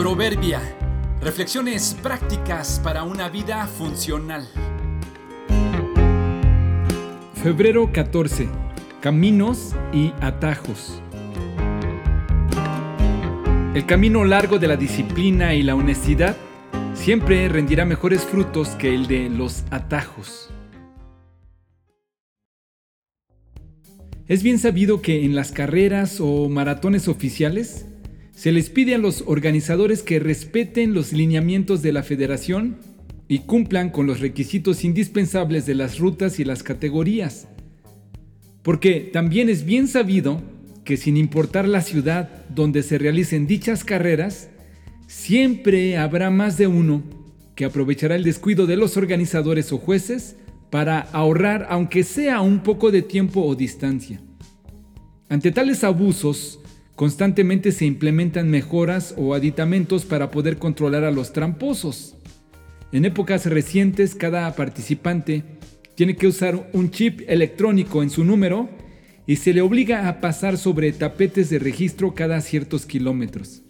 [0.00, 0.62] Proverbia.
[1.20, 4.48] Reflexiones prácticas para una vida funcional.
[7.34, 8.48] Febrero 14.
[9.02, 11.02] Caminos y atajos.
[13.74, 16.34] El camino largo de la disciplina y la honestidad
[16.94, 20.48] siempre rendirá mejores frutos que el de los atajos.
[24.26, 27.84] Es bien sabido que en las carreras o maratones oficiales
[28.40, 32.78] se les pide a los organizadores que respeten los lineamientos de la federación
[33.28, 37.48] y cumplan con los requisitos indispensables de las rutas y las categorías.
[38.62, 40.40] Porque también es bien sabido
[40.84, 44.48] que sin importar la ciudad donde se realicen dichas carreras,
[45.06, 47.02] siempre habrá más de uno
[47.54, 50.36] que aprovechará el descuido de los organizadores o jueces
[50.70, 54.18] para ahorrar aunque sea un poco de tiempo o distancia.
[55.28, 56.60] Ante tales abusos,
[57.00, 62.14] constantemente se implementan mejoras o aditamentos para poder controlar a los tramposos.
[62.92, 65.42] En épocas recientes, cada participante
[65.94, 68.68] tiene que usar un chip electrónico en su número
[69.26, 73.62] y se le obliga a pasar sobre tapetes de registro cada ciertos kilómetros.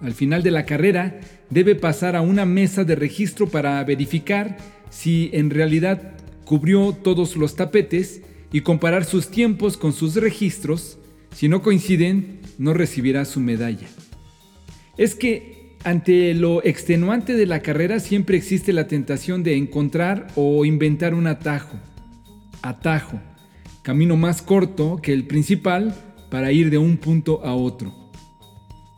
[0.00, 1.18] Al final de la carrera,
[1.50, 4.56] debe pasar a una mesa de registro para verificar
[4.88, 6.12] si en realidad
[6.44, 11.00] cubrió todos los tapetes y comparar sus tiempos con sus registros.
[11.34, 13.88] Si no coinciden, no recibirá su medalla.
[14.96, 20.64] Es que ante lo extenuante de la carrera siempre existe la tentación de encontrar o
[20.64, 21.78] inventar un atajo.
[22.62, 23.20] Atajo,
[23.82, 25.94] camino más corto que el principal
[26.30, 27.92] para ir de un punto a otro.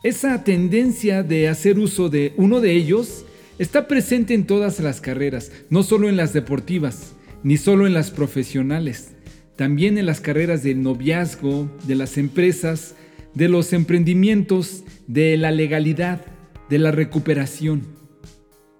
[0.03, 3.25] Esa tendencia de hacer uso de uno de ellos
[3.59, 8.11] está presente en todas las carreras, no solo en las deportivas, ni solo en las
[8.11, 9.16] profesionales,
[9.57, 12.95] también en las carreras del noviazgo, de las empresas,
[13.33, 16.25] de los emprendimientos, de la legalidad,
[16.69, 17.81] de la recuperación.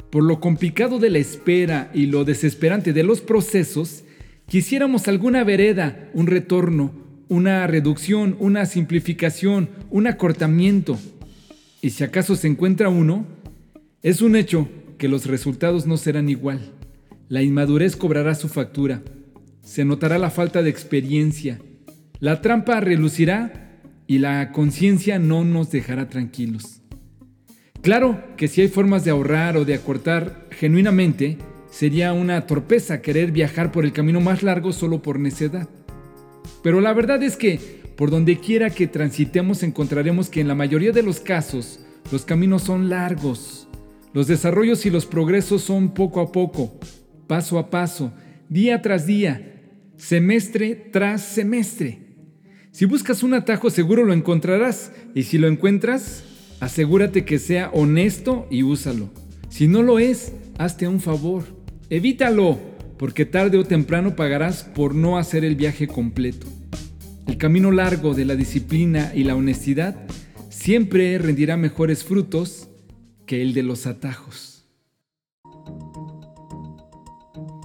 [0.09, 4.05] Por lo complicado de la espera y lo desesperante de los procesos,
[4.47, 6.93] quisiéramos alguna vereda, un retorno,
[7.27, 10.97] una reducción, una simplificación, un acortamiento
[11.81, 13.25] y si acaso se encuentra uno,
[14.01, 16.59] es un hecho que los resultados no serán igual.
[17.29, 19.03] La inmadurez cobrará su factura,
[19.67, 21.59] se notará la falta de experiencia,
[22.21, 26.81] la trampa relucirá y la conciencia no nos dejará tranquilos.
[27.81, 31.37] Claro que si hay formas de ahorrar o de acortar genuinamente,
[31.69, 35.67] sería una torpeza querer viajar por el camino más largo solo por necedad.
[36.63, 40.93] Pero la verdad es que por donde quiera que transitemos encontraremos que en la mayoría
[40.93, 43.67] de los casos los caminos son largos.
[44.13, 46.79] Los desarrollos y los progresos son poco a poco,
[47.27, 48.13] paso a paso,
[48.47, 49.55] día tras día,
[49.97, 51.99] semestre tras semestre.
[52.71, 56.23] Si buscas un atajo seguro lo encontrarás y si lo encuentras,
[56.59, 59.09] asegúrate que sea honesto y úsalo.
[59.49, 61.43] Si no lo es, hazte un favor.
[61.89, 62.59] Evítalo,
[62.97, 66.47] porque tarde o temprano pagarás por no hacer el viaje completo.
[67.27, 69.95] El camino largo de la disciplina y la honestidad
[70.49, 72.69] siempre rendirá mejores frutos
[73.25, 74.56] que el de los atajos.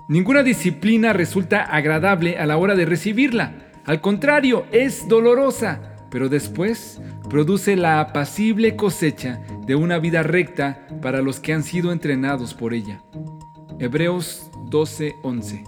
[0.08, 3.54] Ninguna disciplina resulta agradable a la hora de recibirla.
[3.84, 11.22] Al contrario, es dolorosa, pero después produce la apacible cosecha de una vida recta para
[11.22, 13.02] los que han sido entrenados por ella.
[13.78, 15.64] Hebreos 12:11